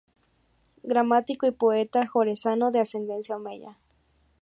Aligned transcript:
Gramático 0.81 1.45
y 1.45 1.51
poeta 1.51 2.09
jerezano 2.11 2.71
de 2.71 2.79
ascendencia 2.79 3.35
omeya. 3.35 3.77